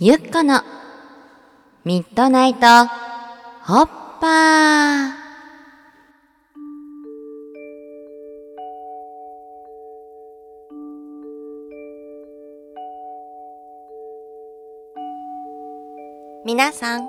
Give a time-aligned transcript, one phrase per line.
[0.00, 0.62] ゆっこの
[1.84, 3.86] ミッドナイトホッ
[4.20, 5.10] パー。
[16.44, 17.08] 皆さん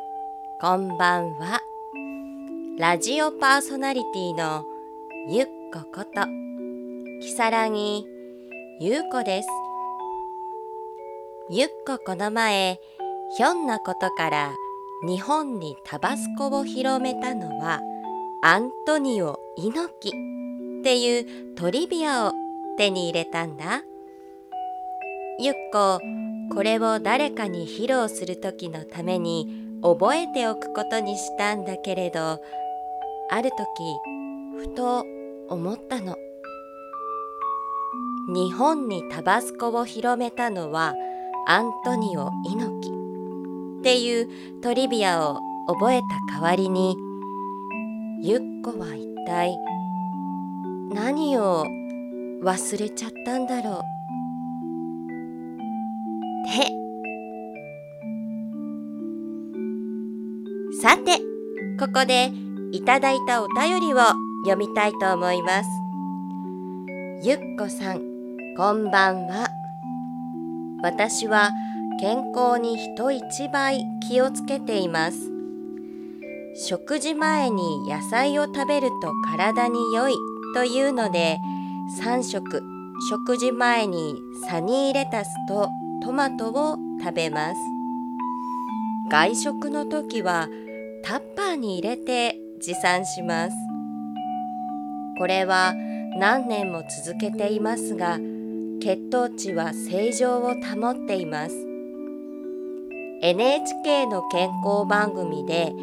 [0.59, 1.61] こんばんは。
[2.79, 4.65] ラジオパーソナリティの
[5.29, 6.25] ゆっここと
[7.21, 8.03] きさらぎ
[8.79, 9.68] ゆうこです。
[11.51, 12.79] ゆっここの前
[13.35, 14.53] ひょんなことから
[15.03, 17.81] 日本にタバスコを広めたのは
[18.43, 20.11] アントニオ猪木っ
[20.83, 22.33] ていうトリビアを
[22.77, 23.81] 手に入れたんだ。
[25.39, 25.99] ゆっこ
[26.53, 29.47] これを誰かに披露する時のために
[29.81, 32.39] 覚えておくことにしたんだけれど
[33.31, 33.57] ある時
[34.55, 35.03] ふと
[35.49, 36.15] 思ったの。
[38.31, 40.93] 日本にタバスコを広めたのは
[41.47, 42.99] アントニオ猪木。
[43.79, 44.27] っていう
[44.61, 46.97] トリビアを覚えた代わりに
[48.21, 49.57] ゆっこは一体
[50.93, 51.65] 何を
[52.43, 53.79] 忘れちゃったんだろう。
[56.49, 56.79] って。
[60.81, 61.17] さて
[61.79, 62.31] ここで
[62.71, 63.97] いただいたお便りを
[64.45, 65.69] 読みたいと思います。
[67.23, 68.01] ゆっこさん
[68.55, 69.58] こんばんは。
[70.81, 71.51] 私は
[71.99, 75.17] 健康に人一倍気をつけています。
[76.55, 80.15] 食事前に野菜を食べると体に良い
[80.53, 81.39] というので
[82.01, 82.61] 3食
[83.09, 85.69] 食事前にサニーレタスと
[86.03, 87.55] トマトを食べます。
[89.11, 90.47] 外食の時は
[91.03, 93.55] タッパーに入れて持参します。
[95.17, 95.73] これは
[96.17, 98.17] 何年も続けていますが
[98.79, 101.55] 血糖値は正常を保っています。
[103.21, 105.73] NHK の健康番組で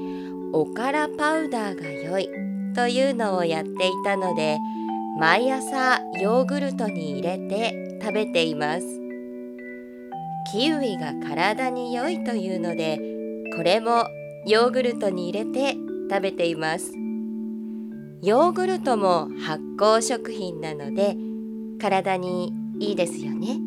[0.52, 2.28] おからパウダーが良い
[2.74, 4.58] というのをやっていたので
[5.18, 8.86] 毎朝ヨーグルトに入れて食べています。
[10.52, 12.98] キウイが体に良いというので
[13.56, 14.06] これも
[14.46, 15.74] ヨーグルトに入れて
[16.08, 16.92] 食べています。
[18.22, 21.16] ヨーグルトも発酵食品なので
[21.78, 23.58] 体にいいですよね。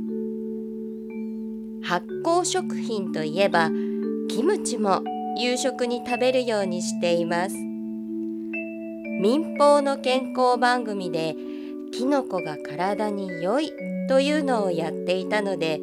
[1.81, 3.72] 発酵食品といえば
[4.30, 5.02] キムチも
[5.38, 7.56] 夕食に食べるようにしています。
[9.22, 11.36] 民放の健康番組で
[11.92, 13.72] キノコが体に良い
[14.08, 15.81] というのをやっていたので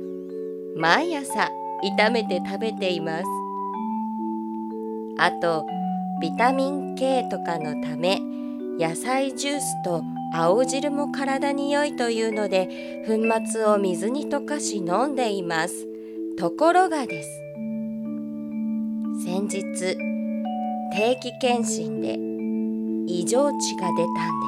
[0.77, 1.51] 毎朝
[1.99, 3.25] 炒めて食べています。
[5.19, 5.67] あと
[6.21, 8.21] ビタミン K とかのため
[8.79, 10.03] 野菜ジュースと
[10.39, 13.15] 青汁も体に良いというので粉
[13.51, 15.87] 末を水に溶かし飲んでいます。
[16.37, 17.41] ところがです。
[19.25, 19.63] 先日
[20.93, 22.19] 定期検診で
[23.11, 24.47] 異常値が出たんで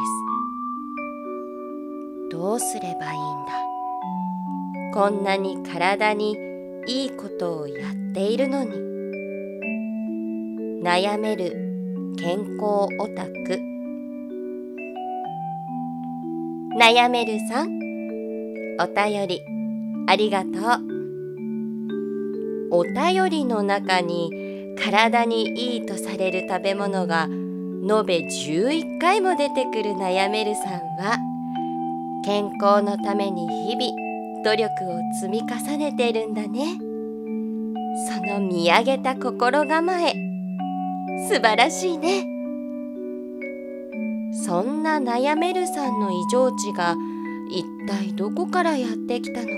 [2.31, 2.37] す。
[2.37, 3.53] どうすればいいんだ。
[4.93, 6.37] こんなに体に
[6.87, 8.73] いいことをやっているのに。
[10.83, 13.68] 悩める健康オタク
[16.79, 17.71] 悩めるさん。
[18.81, 19.41] お便り。
[20.07, 20.53] ありがとう。
[22.71, 24.31] お便りの中に
[24.81, 30.65] 体にいいとされる食べ物が延べ11回も出てくる悩めるさん
[31.03, 31.19] は
[32.25, 36.79] 健康のために日々努力を積み重ねてるんだね。
[38.07, 40.13] その見上げた心構え
[41.29, 42.38] 素晴らしいね。
[44.45, 46.97] そんな悩めるさんの異常値が
[47.51, 49.53] 一体どこからやってきたのか。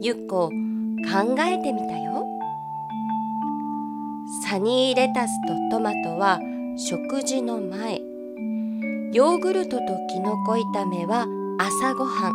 [0.00, 0.50] ゆっこ
[1.12, 2.26] 考えてみたよ。
[4.42, 6.40] サニーレタスとトマトは
[6.76, 8.00] 食事の前。
[9.12, 11.26] ヨーグルトときのこ炒めは
[11.58, 12.32] 朝ごはん。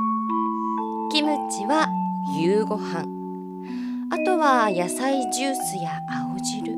[1.12, 1.90] キムチは
[2.40, 3.20] 夕ごはん。
[4.12, 6.72] あとは野菜ジュースや青汁。
[6.72, 6.78] ひ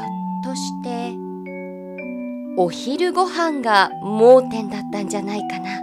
[0.00, 0.06] ょっ
[0.44, 0.99] として
[2.62, 5.80] お昼ご飯が盲点だったんじゃないかな。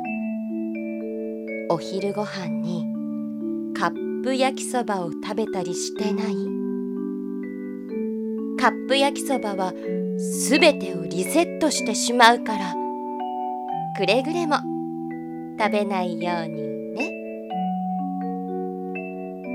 [1.72, 2.86] お昼ご飯に
[3.76, 6.36] カップ焼きそばを食べたりしてない。
[8.60, 9.74] カップ焼きそばは
[10.20, 12.76] すべてをリセットしてしまうから
[13.98, 14.58] くれぐれも
[15.58, 16.62] 食べないように
[16.94, 17.12] ね。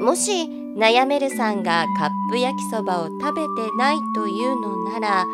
[0.00, 5.24] もし悩めるさんがカップ焼きそばを食べてないというのなら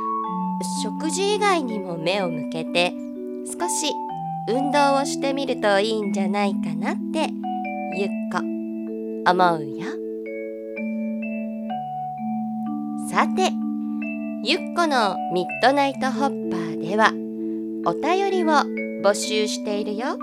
[0.82, 2.92] 食事以外にも目を向けて
[3.46, 3.92] 少し
[4.48, 7.30] 運動をしてみるといいんじゃないかなって
[7.96, 8.38] ゆっこ
[9.30, 9.86] 思うよ。
[13.10, 13.50] さて
[14.44, 17.12] ゆっこのミッドナイトホッパーでは
[17.86, 18.46] お便りを
[19.02, 20.18] 募集しているよ。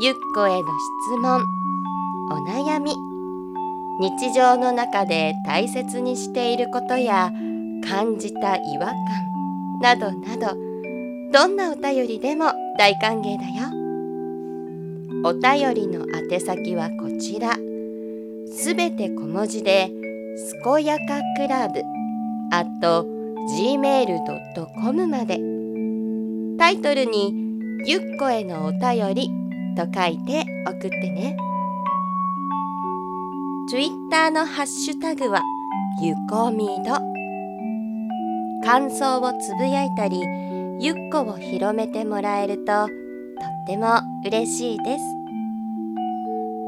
[0.00, 1.42] ゆっこへの質問
[2.30, 2.94] お悩み
[4.00, 7.30] 日常の中で大切にしていることや
[7.86, 8.96] 感じた違和感。
[9.80, 10.56] などなど
[11.32, 13.80] どんなお便りでも大歓迎だよ。
[15.24, 17.56] お便りの宛先はこちら。
[18.52, 19.90] すべて小文字で
[20.36, 21.82] 「すこやかクラブ」
[22.52, 23.06] あと
[23.58, 25.40] gmail.com まで。
[26.58, 27.34] タイトルに
[27.86, 29.30] 「ゆっこへのお便り」
[29.76, 31.36] と書いて送ってね。
[33.70, 35.42] Twitter のハッシュタグは
[36.02, 37.09] ゆこみど。
[38.70, 40.22] 感想をつぶやいたり
[40.78, 42.88] ゆっこを広めてもらえるととっ
[43.66, 45.04] ても嬉しいです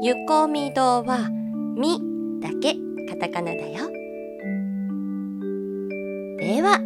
[0.01, 1.29] ゆこみどは
[1.77, 2.01] み
[2.41, 2.75] だけ
[3.09, 3.89] カタカナだよ
[6.39, 6.79] では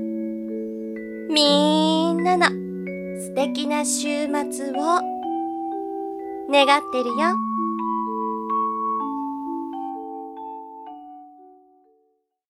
[1.32, 2.46] みんなの
[3.20, 5.02] 素敵な週末を
[6.52, 7.47] 願ってるよ。